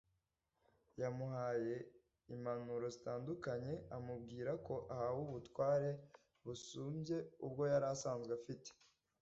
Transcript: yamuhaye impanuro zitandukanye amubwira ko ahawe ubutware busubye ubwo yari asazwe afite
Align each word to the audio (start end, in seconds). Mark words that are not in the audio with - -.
yamuhaye 1.01 1.75
impanuro 2.33 2.85
zitandukanye 2.95 3.73
amubwira 3.95 4.51
ko 4.65 4.75
ahawe 4.93 5.19
ubutware 5.27 5.89
busubye 6.43 7.17
ubwo 7.45 7.63
yari 7.71 7.87
asazwe 7.95 8.31
afite 8.39 8.69